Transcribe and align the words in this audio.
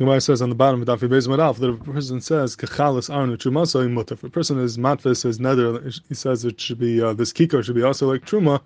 Gemara 0.00 0.18
says 0.18 0.40
on 0.40 0.48
the 0.48 0.54
bottom 0.54 0.80
of 0.80 0.88
Daf 0.88 1.06
Beis 1.06 1.28
Madaf 1.28 1.58
that 1.58 1.68
if 1.68 1.78
a 1.86 1.92
person 1.92 2.22
says 2.22 2.56
kechalis 2.56 3.10
arnu 3.10 3.36
truma 3.36 3.92
mutter. 3.92 4.14
If 4.14 4.24
a 4.24 4.30
person 4.30 4.58
is 4.58 4.78
matvis 4.78 5.24
his 5.24 5.38
nether, 5.38 5.78
he 6.08 6.14
says 6.14 6.42
it 6.42 6.58
should 6.58 6.78
be 6.78 7.02
uh, 7.02 7.12
this 7.12 7.34
kikar 7.34 7.62
should 7.62 7.74
be 7.74 7.82
also 7.82 8.10
like 8.10 8.24
truma. 8.24 8.62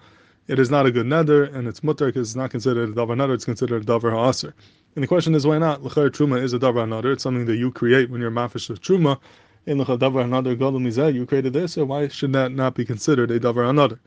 It 0.46 0.60
is 0.60 0.70
not 0.70 0.86
a 0.86 0.92
good 0.92 1.06
nether, 1.06 1.42
and 1.42 1.66
it's 1.66 1.82
mutter 1.82 2.06
because 2.06 2.28
it's 2.28 2.36
not 2.36 2.52
considered 2.52 2.90
a 2.90 2.92
davar 2.92 3.16
nether. 3.16 3.34
It's 3.34 3.44
considered 3.44 3.82
a 3.82 3.84
davar 3.84 4.12
ha'aser. 4.12 4.54
And 4.94 5.02
the 5.02 5.08
question 5.08 5.34
is 5.34 5.44
why 5.44 5.58
not? 5.58 5.82
L'chayr 5.82 6.08
truma 6.08 6.40
is 6.40 6.52
a 6.52 6.58
davar 6.60 6.88
nether. 6.88 7.10
It's 7.10 7.24
something 7.24 7.46
that 7.46 7.56
you 7.56 7.72
create 7.72 8.10
when 8.10 8.20
you're 8.20 8.30
mafish 8.30 8.70
of 8.70 8.80
truma. 8.80 9.18
In 9.66 9.80
l'chayr 9.80 9.98
davar 9.98 10.22
another 10.22 10.54
gadol 10.54 10.78
mizeh, 10.78 11.12
you 11.12 11.26
created 11.26 11.52
this, 11.52 11.72
so 11.72 11.84
why 11.84 12.06
should 12.06 12.32
that 12.34 12.52
not 12.52 12.76
be 12.76 12.84
considered 12.84 13.32
a 13.32 13.40
davar 13.40 13.68
another? 13.68 13.98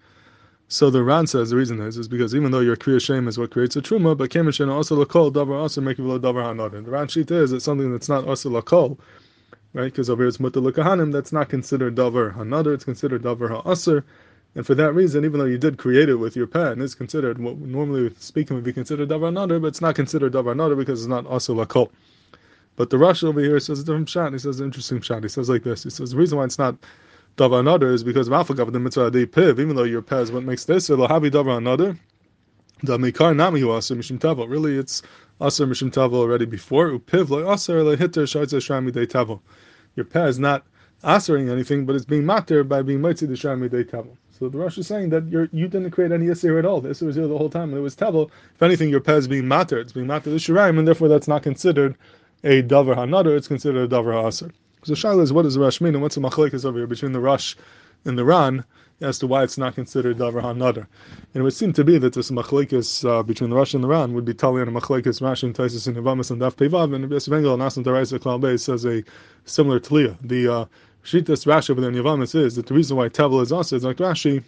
So 0.69 0.89
the 0.89 1.01
Ran 1.01 1.27
says 1.27 1.49
the 1.49 1.55
reason 1.55 1.79
is 1.79 1.97
is 1.97 2.09
because 2.09 2.35
even 2.35 2.51
though 2.51 2.59
your 2.59 2.75
kriya 2.75 2.99
shem 3.01 3.29
is 3.29 3.37
what 3.37 3.51
creates 3.51 3.77
a 3.77 3.81
truma, 3.81 4.17
but 4.17 4.29
kemishin 4.29 4.69
also 4.69 5.01
lakol 5.01 5.31
davar 5.31 5.61
also 5.61 5.79
make 5.79 5.95
davar 5.95 6.43
hanader. 6.43 6.83
The 6.83 6.91
Ran 6.91 7.07
sheet 7.07 7.31
is 7.31 7.53
it's 7.53 7.63
something 7.63 7.89
that's 7.89 8.09
not 8.09 8.27
also 8.27 8.49
lakol, 8.49 8.97
right? 9.71 9.85
Because 9.85 10.09
over 10.09 10.23
here 10.23 10.27
it's 10.27 10.41
mutter 10.41 10.59
that's 10.59 11.31
not 11.31 11.47
considered 11.47 11.95
davar 11.95 12.35
hanader. 12.35 12.73
It's 12.73 12.83
considered 12.83 13.23
davar 13.23 13.49
ha'aser, 13.49 14.03
and 14.55 14.65
for 14.65 14.75
that 14.75 14.91
reason, 14.93 15.23
even 15.23 15.39
though 15.39 15.45
you 15.45 15.57
did 15.57 15.77
create 15.77 16.09
it 16.09 16.15
with 16.15 16.35
your 16.35 16.47
pen, 16.47 16.81
it's 16.81 16.95
considered 16.95 17.39
what 17.39 17.57
normally 17.59 18.13
speaking 18.19 18.57
would 18.57 18.65
be 18.65 18.73
considered 18.73 19.07
davar 19.07 19.31
hanader, 19.31 19.61
but 19.61 19.67
it's 19.67 19.81
not 19.81 19.95
considered 19.95 20.33
davar 20.33 20.53
hanader 20.53 20.75
because 20.75 20.99
it's 20.99 21.07
not 21.07 21.25
also 21.27 21.55
lakol. 21.55 21.89
But 22.75 22.89
the 22.89 22.97
Rosh 22.97 23.23
over 23.23 23.39
here 23.39 23.59
says 23.61 23.79
a 23.79 23.85
different 23.85 24.09
shot. 24.09 24.33
He 24.33 24.39
says 24.39 24.59
an 24.59 24.65
interesting 24.65 24.99
shot. 24.99 25.23
He 25.23 25.29
says 25.29 25.47
like 25.47 25.63
this. 25.63 25.83
He 25.83 25.89
says 25.89 26.11
the 26.11 26.17
reason 26.17 26.37
why 26.37 26.43
it's 26.43 26.59
not 26.59 26.75
davar 27.37 27.59
another 27.59 27.93
is 27.93 28.03
because 28.03 28.27
of 28.27 28.33
alphagav 28.33 28.71
the 28.71 28.79
mitzvah 28.79 29.11
de 29.11 29.25
piv. 29.25 29.59
Even 29.59 29.75
though 29.75 29.83
your 29.83 30.01
pez, 30.01 30.31
what 30.31 30.43
makes 30.43 30.65
this 30.65 30.87
have 30.87 30.97
davar 30.97 31.57
another. 31.57 31.97
The 32.83 32.97
mikar 32.97 33.35
nami 33.35 33.61
hu 33.61 33.75
aser 33.75 33.95
mishim 33.95 34.19
tavo. 34.19 34.49
Really, 34.49 34.77
it's 34.77 35.01
aser 35.41 35.67
mishim 35.67 35.91
tavo 35.91 36.15
already 36.15 36.45
before 36.45 36.89
upiv 36.89 37.29
like 37.29 37.45
aser 37.45 37.83
le 37.83 37.95
hitter 37.95 38.23
shaitza 38.23 38.59
shrami 38.59 38.91
de 38.91 39.05
tavo. 39.05 39.39
Your 39.95 40.05
pez 40.05 40.39
not 40.39 40.65
asering 41.03 41.49
anything, 41.49 41.85
but 41.85 41.95
it's 41.95 42.05
being 42.05 42.25
matter 42.25 42.63
by 42.63 42.81
being 42.81 43.01
mitzi 43.01 43.25
the 43.25 43.35
shrami 43.35 43.69
de 43.69 43.83
tavo. 43.83 44.17
So 44.37 44.49
the 44.49 44.57
Rosh 44.59 44.77
is 44.77 44.85
saying 44.85 45.09
that 45.09 45.25
you're, 45.27 45.49
you 45.51 45.67
didn't 45.67 45.89
create 45.89 46.11
any 46.11 46.27
Yisir 46.27 46.59
at 46.59 46.65
all. 46.65 46.79
The 46.79 46.89
was 46.89 47.15
here 47.15 47.27
the 47.27 47.37
whole 47.37 47.49
time, 47.49 47.69
and 47.69 47.77
it 47.79 47.81
was 47.81 47.95
Tevel. 47.95 48.29
If 48.53 48.61
anything, 48.61 48.89
your 48.89 49.01
pez 49.01 49.27
being 49.27 49.47
matter. 49.47 49.79
It's 49.79 49.91
being 49.91 50.05
matter 50.05 50.29
the 50.29 50.35
Shiraim, 50.35 50.77
and 50.77 50.87
therefore 50.87 51.07
that's 51.07 51.27
not 51.27 51.41
considered 51.41 51.95
a 52.43 52.61
Davar 52.61 52.95
HaNadar, 52.95 53.35
it's 53.35 53.47
considered 53.47 53.91
a 53.91 53.95
Davar 53.95 54.13
HaAsr. 54.13 54.51
So 54.87 54.93
Shaila 54.93 55.21
is 55.21 55.33
what 55.33 55.41
does 55.41 55.55
the 55.55 55.59
Rosh 55.59 55.81
mean 55.81 55.95
and 55.95 56.01
what's 56.01 56.15
the 56.15 56.21
machlekes 56.21 56.63
over 56.63 56.77
here 56.77 56.87
between 56.87 57.11
the 57.11 57.19
Rosh 57.19 57.57
and 58.05 58.17
the 58.17 58.23
Ran 58.23 58.63
as 59.01 59.19
to 59.19 59.27
why 59.27 59.43
it's 59.43 59.57
not 59.57 59.75
considered 59.75 60.17
Davar 60.17 60.41
HaNadar. 60.41 60.77
And 60.77 61.35
it 61.35 61.41
would 61.41 61.53
seem 61.53 61.73
to 61.73 61.83
be 61.83 61.97
that 61.97 62.13
this 62.13 62.31
machlekes 62.31 63.05
uh, 63.05 63.21
between 63.21 63.49
the 63.49 63.57
Rosh 63.57 63.73
and 63.73 63.83
the 63.83 63.89
Ran 63.89 64.13
would 64.13 64.23
be 64.23 64.33
Tali 64.33 64.61
and 64.61 64.71
machlekes 64.71 65.19
Rashi 65.19 65.43
and 65.43 65.53
Taisis 65.53 65.87
and 65.87 65.97
Yavamas 65.97 66.31
and 66.31 66.41
Daf 66.41 66.55
Pevav 66.55 66.95
and 66.95 67.03
Rabbi 67.03 67.15
Vengel 67.15 67.53
and 67.53 67.61
Asan 67.61 67.83
Taraisa 67.83 68.17
Klal 68.17 68.57
says 68.57 68.85
a 68.85 69.03
similar 69.43 69.81
Tliya. 69.81 70.15
The 70.21 70.47
uh, 70.47 70.65
Shitas 71.03 71.45
Rashi 71.45 71.71
over 71.71 71.81
there 71.81 71.91
in 71.91 72.21
is 72.21 72.55
that 72.55 72.67
the 72.67 72.73
reason 72.73 72.95
why 72.95 73.09
Tavel 73.09 73.41
is 73.41 73.51
also 73.51 73.75
is 73.75 73.83
like 73.83 73.97
Rashi 73.97 74.41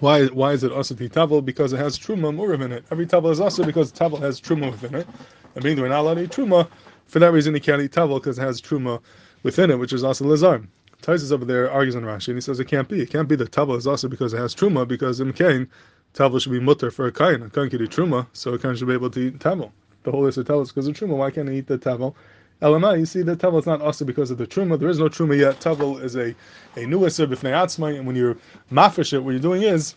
why 0.00 0.26
why 0.26 0.50
is 0.50 0.64
it 0.64 0.72
also 0.72 0.96
tavel? 0.96 1.40
Because 1.40 1.72
it 1.72 1.76
has 1.76 1.96
truma 1.96 2.34
murav 2.34 2.60
in 2.60 2.72
it. 2.72 2.84
Every 2.90 3.06
tavel 3.06 3.30
is 3.30 3.38
also 3.38 3.64
because 3.64 3.92
tavel 3.92 4.20
has 4.20 4.40
truma 4.40 4.72
within 4.72 4.96
it. 4.96 5.06
And 5.54 5.62
being 5.62 5.76
that 5.76 5.82
we're 5.82 5.88
not 5.88 6.00
allowed 6.00 6.14
to 6.14 6.24
eat 6.24 6.30
truma, 6.30 6.66
for 7.06 7.20
that 7.20 7.32
reason 7.32 7.54
he 7.54 7.60
can't 7.60 7.80
eat 7.80 7.92
tavel 7.92 8.18
because 8.18 8.36
it 8.36 8.42
has 8.42 8.60
truma 8.60 9.00
within 9.44 9.70
it, 9.70 9.78
which 9.78 9.92
is 9.92 10.02
also 10.02 10.24
Lazar. 10.24 10.66
Taisus 11.02 11.30
over 11.30 11.44
there 11.44 11.70
argues 11.70 11.94
on 11.94 12.02
Rashi, 12.02 12.28
and 12.28 12.36
he 12.36 12.40
says 12.40 12.58
it 12.58 12.64
can't 12.64 12.88
be. 12.88 13.00
It 13.02 13.10
can't 13.10 13.28
be 13.28 13.36
the 13.36 13.46
Tavel 13.46 13.76
is 13.76 13.86
also 13.86 14.08
because 14.08 14.32
it 14.32 14.38
has 14.38 14.54
Truma, 14.54 14.88
because 14.88 15.20
in 15.20 15.32
Kain, 15.32 15.68
Tavel 16.14 16.40
should 16.40 16.50
be 16.52 16.60
mutter 16.60 16.90
for 16.90 17.06
a 17.06 17.12
Kain. 17.12 17.42
A 17.42 17.50
Kain 17.50 17.70
could 17.70 17.82
eat 17.82 17.90
Truma, 17.90 18.26
so 18.32 18.54
a 18.54 18.58
Kain 18.58 18.74
should 18.74 18.88
be 18.88 18.94
able 18.94 19.10
to 19.10 19.20
eat 19.28 19.38
Tavel. 19.38 19.70
The 20.02 20.10
whole 20.10 20.22
list 20.22 20.38
of 20.38 20.46
Tavel 20.46 20.62
is 20.62 20.70
because 20.72 20.88
of 20.88 20.96
Truma. 20.96 21.16
Why 21.16 21.30
can't 21.30 21.48
he 21.48 21.58
eat 21.58 21.66
the 21.66 21.78
Tavel? 21.78 22.16
Elama, 22.62 22.98
you 22.98 23.04
see 23.04 23.20
the 23.20 23.36
Tavel 23.36 23.58
is 23.58 23.66
not 23.66 23.82
also 23.82 24.04
because 24.06 24.30
of 24.30 24.38
the 24.38 24.46
Truma. 24.46 24.78
There 24.78 24.88
is 24.88 24.98
no 24.98 25.08
Truma 25.08 25.38
yet. 25.38 25.60
Tavel 25.60 25.98
is 25.98 26.16
a, 26.16 26.34
a 26.76 26.86
new 26.86 27.00
Isser 27.00 27.26
b'fnei 27.26 27.98
and 27.98 28.06
when 28.06 28.16
you're 28.16 28.38
mafish 28.72 29.12
it, 29.12 29.20
what 29.20 29.32
you're 29.32 29.40
doing 29.40 29.62
is, 29.62 29.94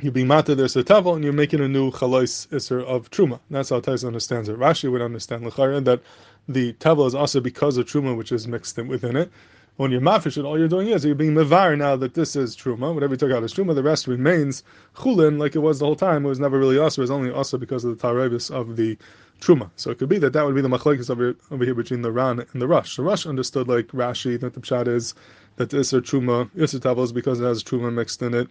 you're 0.00 0.12
being 0.12 0.28
matter 0.28 0.54
there's 0.54 0.76
a 0.76 0.84
tavel 0.84 1.14
and 1.14 1.24
you're 1.24 1.32
making 1.32 1.60
a 1.60 1.66
new 1.66 1.90
chalais 1.90 2.46
iser 2.52 2.80
of 2.80 3.10
truma. 3.10 3.40
That's 3.50 3.70
how 3.70 3.80
Tyson 3.80 4.06
understands 4.06 4.48
it. 4.48 4.56
Rashi 4.56 4.90
would 4.90 5.02
understand 5.02 5.44
l'chayra 5.44 5.84
that 5.84 6.00
the 6.48 6.72
tavel 6.74 7.06
is 7.06 7.14
also 7.14 7.40
because 7.40 7.76
of 7.76 7.86
truma 7.86 8.16
which 8.16 8.32
is 8.32 8.48
mixed 8.48 8.78
in 8.78 8.88
within 8.88 9.16
it. 9.16 9.30
When 9.78 9.92
you're 9.92 10.00
mafish 10.00 10.36
it, 10.36 10.44
all 10.44 10.58
you're 10.58 10.66
doing 10.66 10.88
is 10.88 11.04
you're 11.04 11.14
being 11.14 11.34
mevar 11.34 11.78
now 11.78 11.94
that 11.94 12.14
this 12.14 12.34
is 12.34 12.56
truma. 12.56 12.92
Whatever 12.92 13.12
you 13.12 13.16
took 13.16 13.30
out 13.30 13.44
is 13.44 13.54
truma. 13.54 13.76
The 13.76 13.82
rest 13.84 14.08
remains 14.08 14.64
chulin 14.96 15.38
like 15.38 15.54
it 15.54 15.60
was 15.60 15.78
the 15.78 15.84
whole 15.84 15.94
time. 15.94 16.26
It 16.26 16.28
was 16.28 16.40
never 16.40 16.58
really 16.58 16.78
also. 16.78 17.00
It 17.00 17.04
was 17.04 17.12
only 17.12 17.30
also 17.30 17.58
because 17.58 17.84
of 17.84 17.96
the 17.96 18.08
tarevis 18.08 18.50
of 18.50 18.74
the 18.74 18.98
truma. 19.40 19.70
So 19.76 19.92
it 19.92 19.98
could 20.00 20.08
be 20.08 20.18
that 20.18 20.32
that 20.32 20.44
would 20.44 20.56
be 20.56 20.62
the 20.62 20.68
machlekes 20.68 21.10
over, 21.10 21.36
over 21.52 21.64
here 21.64 21.76
between 21.76 22.02
the 22.02 22.10
ran 22.10 22.44
and 22.52 22.60
the 22.60 22.66
rosh. 22.66 22.96
The 22.96 23.04
rosh 23.04 23.24
understood 23.24 23.68
like 23.68 23.86
Rashi 23.88 24.40
that 24.40 24.54
the 24.54 24.60
pshat 24.60 24.88
is 24.88 25.14
that 25.58 25.70
the 25.70 25.78
iser 25.78 26.00
truma 26.00 26.50
iser 26.60 26.80
tavel 26.80 27.04
is 27.04 27.12
because 27.12 27.38
it 27.38 27.44
has 27.44 27.62
truma 27.62 27.92
mixed 27.92 28.20
in 28.20 28.34
it. 28.34 28.48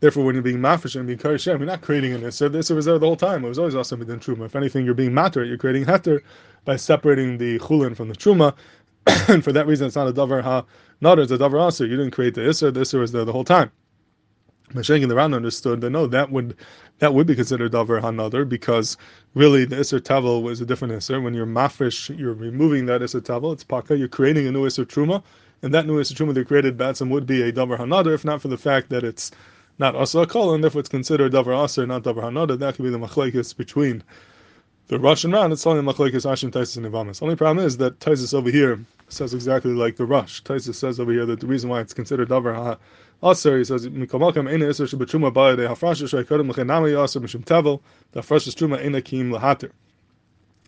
Therefore, 0.00 0.24
when 0.24 0.34
you're 0.34 0.42
being 0.42 0.58
mafish 0.58 0.96
and 0.96 1.06
being 1.06 1.20
karishem, 1.20 1.58
you're 1.58 1.66
not 1.66 1.82
creating 1.82 2.14
an 2.14 2.22
isser. 2.22 2.50
The 2.50 2.58
isser 2.58 2.74
was 2.74 2.86
there 2.86 2.98
the 2.98 3.06
whole 3.06 3.14
time. 3.14 3.44
It 3.44 3.48
was 3.48 3.60
always 3.60 3.76
also 3.76 3.94
within 3.94 4.18
truma. 4.18 4.46
If 4.46 4.56
anything, 4.56 4.84
you're 4.84 4.94
being 4.94 5.14
matter. 5.14 5.44
You're 5.44 5.56
creating 5.56 5.84
heter 5.84 6.20
by 6.64 6.74
separating 6.74 7.38
the 7.38 7.60
chulin 7.60 7.96
from 7.96 8.08
the 8.08 8.16
truma. 8.16 8.54
And 9.06 9.44
for 9.44 9.52
that 9.52 9.66
reason, 9.66 9.86
it's 9.86 9.96
not 9.96 10.08
a 10.08 10.12
davar 10.12 10.42
ha 10.42 10.64
not 11.00 11.18
it's 11.18 11.32
a 11.32 11.38
davar 11.38 11.68
aser. 11.68 11.86
You 11.86 11.96
didn't 11.96 12.12
create 12.12 12.34
the 12.34 12.42
isser. 12.42 12.72
The 12.72 12.80
isser 12.80 13.00
was 13.00 13.12
there 13.12 13.24
the 13.24 13.32
whole 13.32 13.44
time. 13.44 13.70
Meshach 14.72 15.02
and 15.02 15.10
the 15.10 15.14
Ran 15.14 15.34
understood 15.34 15.80
that 15.82 15.90
no, 15.90 16.06
that 16.06 16.30
would 16.30 16.56
that 16.98 17.12
would 17.12 17.26
be 17.26 17.34
considered 17.34 17.72
davar 17.72 18.00
hanother 18.00 18.48
because 18.48 18.96
really 19.34 19.64
the 19.64 19.78
iser 19.80 20.00
tavel 20.00 20.42
was 20.42 20.60
a 20.60 20.66
different 20.66 20.94
iser. 20.94 21.20
When 21.20 21.34
you're 21.34 21.46
mafish, 21.46 22.16
you're 22.18 22.34
removing 22.34 22.86
that 22.86 23.02
iser 23.02 23.20
tavel. 23.20 23.52
It's 23.52 23.64
paka. 23.64 23.96
You're 23.96 24.08
creating 24.08 24.46
a 24.46 24.52
new 24.52 24.66
iser 24.66 24.84
truma, 24.84 25.22
and 25.62 25.74
that 25.74 25.86
new 25.86 26.00
iser 26.00 26.14
truma 26.14 26.34
they 26.34 26.44
created 26.44 26.76
batsam 26.76 27.10
would 27.10 27.26
be 27.26 27.42
a 27.42 27.52
davar 27.52 27.78
hanother 27.78 28.14
if 28.14 28.24
not 28.24 28.40
for 28.40 28.48
the 28.48 28.58
fact 28.58 28.88
that 28.90 29.04
it's 29.04 29.30
not 29.78 29.96
asa 29.96 30.26
kol, 30.26 30.54
and 30.54 30.62
therefore 30.62 30.80
it's 30.80 30.88
considered 30.88 31.32
davar 31.32 31.64
aser, 31.64 31.86
not 31.86 32.04
davar 32.04 32.22
hanada. 32.22 32.58
That 32.58 32.76
could 32.76 32.84
be 32.84 32.90
the 32.90 32.98
machlekes 32.98 33.56
between 33.56 34.02
the 34.88 34.98
Rosh 34.98 35.24
and 35.24 35.32
Ran. 35.32 35.52
It's 35.52 35.66
only 35.66 35.82
machlekes 35.82 36.26
Ashim 36.26 36.50
Taisis 36.50 36.76
and 36.76 36.86
Ivamis. 36.86 37.22
Only 37.22 37.36
problem 37.36 37.64
is 37.64 37.78
that 37.78 37.98
Taisis 38.00 38.34
over 38.34 38.50
here 38.50 38.84
says 39.08 39.32
exactly 39.32 39.72
like 39.72 39.96
the 39.96 40.04
Rosh. 40.04 40.42
Taisis 40.42 40.74
says 40.74 41.00
over 41.00 41.12
here 41.12 41.26
that 41.26 41.40
the 41.40 41.46
reason 41.46 41.70
why 41.70 41.80
it's 41.80 41.94
considered 41.94 42.28
davar 42.28 42.78
aser, 43.22 43.58
he 43.58 43.64
says 43.64 43.86
mikamalkam 43.88 44.52
ena 44.52 44.68
iser 44.68 44.84
shebetruma 44.84 45.32
ba 45.32 45.56
de 45.56 45.66
hafrasha 45.66 46.04
sheikadim 46.04 46.52
lechenami 46.52 47.02
aser 47.02 47.20
mishum 47.20 47.44
tavel 47.44 47.80
the 48.12 48.20
hafrasha 48.20 48.54
truma 48.54 48.82
ena 48.84 49.00
kim 49.00 49.30
lahater. 49.30 49.70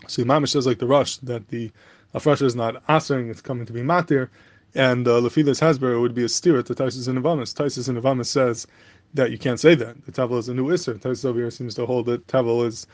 So 0.08 0.22
Imamish 0.22 0.50
says 0.50 0.66
like 0.66 0.78
the 0.78 0.86
Rosh 0.86 1.16
that 1.18 1.48
the 1.48 1.70
hafrasha 2.14 2.42
is 2.42 2.56
not 2.56 2.86
asering; 2.86 3.30
it's 3.30 3.42
coming 3.42 3.66
to 3.66 3.72
be 3.72 3.82
matir. 3.82 4.28
And 4.74 5.08
uh, 5.08 5.12
Lefilas 5.22 5.60
Hasber 5.60 5.98
would 6.00 6.14
be 6.14 6.24
a 6.24 6.28
steer 6.28 6.62
to 6.62 6.74
Taisus 6.74 7.08
and 7.08 7.18
Avamis. 7.18 7.54
Taisus 7.54 7.88
and 7.88 7.96
Avamis 7.96 8.26
says 8.26 8.66
that 9.14 9.30
you 9.30 9.38
can't 9.38 9.58
say 9.58 9.74
that. 9.74 10.04
The 10.04 10.12
Tavel 10.12 10.36
is 10.36 10.50
a 10.50 10.54
new 10.54 10.66
Isser. 10.66 11.00
Taisus 11.00 11.24
over 11.24 11.38
here 11.38 11.50
seems 11.50 11.74
to 11.76 11.86
hold 11.86 12.04
that 12.06 12.28
Tavel 12.28 12.62
is 12.66 12.86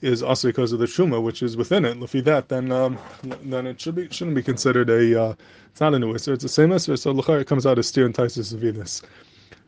is 0.00 0.22
also 0.22 0.48
because 0.48 0.72
of 0.72 0.78
the 0.78 0.86
Shuma, 0.86 1.22
which 1.22 1.42
is 1.42 1.56
within 1.56 1.84
it. 1.84 1.98
Lefi 1.98 2.22
that, 2.24 2.48
then 2.48 2.70
um, 2.70 2.98
then 3.42 3.66
it 3.66 3.80
should 3.80 3.94
be 3.94 4.08
shouldn't 4.10 4.36
be 4.36 4.42
considered 4.42 4.90
a. 4.90 5.22
Uh, 5.22 5.34
it's 5.70 5.80
not 5.80 5.94
a 5.94 5.98
new 5.98 6.12
Isser. 6.12 6.32
It's 6.32 6.42
the 6.42 6.48
same 6.48 6.70
Isser. 6.70 6.98
So 6.98 7.12
Lechar 7.12 7.46
comes 7.46 7.66
out 7.66 7.78
as 7.78 7.86
steer 7.86 8.06
and 8.06 8.14
Taisus 8.14 8.54
Avidis. 8.54 9.02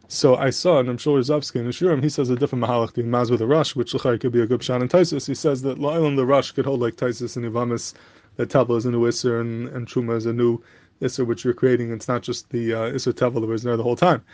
So 0.08 0.34
I 0.34 0.50
saw, 0.50 0.80
and 0.80 0.88
I'm 0.88 0.98
sure 0.98 1.20
Zavsky 1.20 1.60
and 1.60 1.68
Shurim, 1.68 2.02
he 2.02 2.08
says 2.08 2.30
a 2.30 2.36
different 2.36 2.64
mahalach 2.64 2.94
being 2.94 3.06
maz 3.06 3.30
with 3.30 3.40
a 3.42 3.46
rosh, 3.46 3.76
which 3.76 3.92
Lechar 3.92 4.20
could 4.20 4.32
be 4.32 4.40
a 4.40 4.46
good 4.46 4.60
shot 4.60 4.82
in 4.82 4.88
Taisus. 4.88 5.24
He 5.24 5.36
says 5.36 5.62
that 5.62 5.78
La'ilam 5.78 6.16
the 6.16 6.26
rosh 6.26 6.50
could 6.50 6.64
hold 6.64 6.80
like 6.80 6.96
Taisus 6.96 7.36
and 7.36 7.46
Ivamis, 7.46 7.94
that 8.34 8.50
Tavel 8.50 8.76
is 8.76 8.86
a 8.86 8.90
new 8.90 9.06
Isser 9.06 9.40
and, 9.40 9.68
and 9.68 9.86
Truma 9.86 10.16
is 10.16 10.26
a 10.26 10.32
new 10.32 10.60
Isser 11.00 11.24
which 11.24 11.44
you're 11.44 11.54
creating. 11.54 11.92
It's 11.92 12.08
not 12.08 12.22
just 12.22 12.50
the 12.50 12.74
uh, 12.74 12.90
Tevel 12.90 13.40
that 13.40 13.46
was 13.46 13.62
there 13.62 13.76
the 13.76 13.84
whole 13.84 13.94
time. 13.94 14.24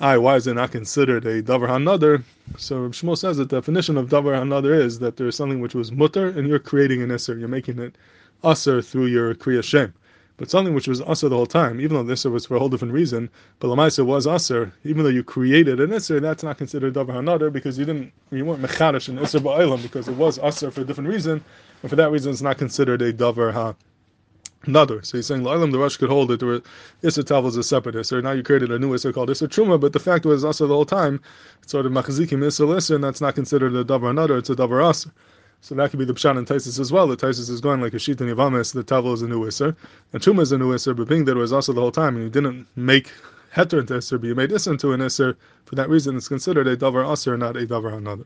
Why 0.00 0.36
is 0.36 0.46
it 0.46 0.54
not 0.54 0.70
considered 0.70 1.26
a 1.26 1.42
Davar 1.42 1.68
HaNadar? 1.68 2.22
So 2.56 2.88
Shmuel 2.90 3.18
says 3.18 3.36
the 3.36 3.44
definition 3.44 3.96
of 3.96 4.08
Davar 4.08 4.40
HaNadar 4.40 4.80
is 4.80 5.00
that 5.00 5.16
there's 5.16 5.34
something 5.34 5.60
which 5.60 5.74
was 5.74 5.90
mutter 5.90 6.28
and 6.28 6.46
you're 6.46 6.60
creating 6.60 7.02
an 7.02 7.08
Isser. 7.08 7.36
You're 7.36 7.48
making 7.48 7.80
it 7.80 7.96
Aser 8.44 8.80
through 8.80 9.06
your 9.06 9.34
Kriya 9.34 9.64
Shem. 9.64 9.92
But 10.36 10.50
something 10.50 10.72
which 10.72 10.86
was 10.86 11.00
Aser 11.00 11.28
the 11.28 11.34
whole 11.34 11.46
time, 11.46 11.80
even 11.80 11.96
though 11.96 12.14
the 12.14 12.30
was 12.30 12.46
for 12.46 12.54
a 12.54 12.58
whole 12.60 12.68
different 12.68 12.94
reason, 12.94 13.28
but 13.58 13.66
Lamaisa 13.66 14.06
was 14.06 14.28
Aser, 14.28 14.72
even 14.84 15.02
though 15.02 15.10
you 15.10 15.24
created 15.24 15.80
an 15.80 15.90
Isser, 15.90 16.20
that's 16.20 16.44
not 16.44 16.58
considered 16.58 16.94
Davar 16.94 17.14
HaNadar 17.14 17.52
because 17.52 17.76
you 17.76 17.84
didn't, 17.84 18.12
you 18.30 18.44
weren't 18.44 18.62
Mechadish 18.62 19.08
an 19.08 19.18
Isser 19.18 19.40
Ba'ilam 19.40 19.82
because 19.82 20.06
it 20.06 20.14
was 20.14 20.38
Aser 20.38 20.70
for 20.70 20.82
a 20.82 20.84
different 20.84 21.10
reason, 21.10 21.42
and 21.82 21.90
for 21.90 21.96
that 21.96 22.12
reason 22.12 22.30
it's 22.30 22.40
not 22.40 22.56
considered 22.56 23.02
a 23.02 23.12
Davar 23.12 23.52
HaNadar. 23.52 23.74
Nadar. 24.68 25.04
So 25.04 25.16
he's 25.18 25.26
saying 25.26 25.42
La'ilam 25.42 25.72
the 25.72 25.78
Rosh 25.78 25.96
could 25.96 26.10
hold 26.10 26.30
it 26.30 26.42
where 26.42 26.60
Issa 27.02 27.24
Tavel 27.24 27.48
is 27.48 27.56
a 27.56 27.62
separate 27.62 27.96
Issa. 27.96 28.20
Now 28.20 28.32
you 28.32 28.42
created 28.42 28.70
a 28.70 28.78
new 28.78 28.94
Issa 28.94 29.12
called 29.12 29.30
Issa 29.30 29.48
Truma, 29.48 29.80
but 29.80 29.92
the 29.94 29.98
fact 29.98 30.26
was 30.26 30.44
also 30.44 30.66
the 30.66 30.74
whole 30.74 30.84
time 30.84 31.20
it's 31.62 31.72
sort 31.72 31.86
of 31.86 31.92
Machazikim 31.92 32.44
Issa 32.44 32.70
Issa, 32.76 32.94
and 32.96 33.02
that's 33.02 33.20
not 33.20 33.34
considered 33.34 33.74
a 33.74 33.84
Davar 33.84 34.14
Nadar, 34.14 34.38
it's 34.38 34.50
a 34.50 34.54
Davar 34.54 34.84
Asa. 34.84 35.10
So 35.60 35.74
that 35.74 35.90
could 35.90 35.98
be 35.98 36.04
the 36.04 36.14
Pshan 36.14 36.38
and 36.38 36.46
Taisis 36.46 36.78
as 36.78 36.92
well. 36.92 37.08
The 37.08 37.16
Taisis 37.16 37.50
is 37.50 37.60
going 37.60 37.80
like 37.80 37.94
a 37.94 37.98
Sheet 37.98 38.20
and 38.20 38.30
Yavamis, 38.30 38.74
the 38.74 38.84
Tavel 38.84 39.14
is 39.14 39.22
a 39.22 39.28
new 39.28 39.46
Issa, 39.46 39.74
and 40.12 40.22
Truma 40.22 40.42
is 40.42 40.52
a 40.52 40.58
new 40.58 40.72
Issa, 40.72 40.94
but 40.94 41.08
being 41.08 41.24
that 41.24 41.36
it 41.36 41.40
was 41.40 41.52
also 41.52 41.72
the 41.72 41.80
whole 41.80 41.90
time, 41.90 42.14
and 42.14 42.24
you 42.24 42.30
didn't 42.30 42.66
make 42.76 43.10
Heter 43.54 43.80
into 43.80 43.96
Issa, 43.96 44.18
but 44.18 44.26
you 44.26 44.34
made 44.34 44.52
Issa 44.52 44.72
into 44.72 44.92
an 44.92 45.00
Issa, 45.00 45.34
for 45.64 45.74
that 45.74 45.88
reason 45.88 46.16
it's 46.16 46.28
considered 46.28 46.66
a 46.66 46.76
Davar 46.76 47.06
Asa, 47.08 47.36
not 47.36 47.56
a 47.56 47.66
Davar 47.66 47.96
Another. 47.96 48.24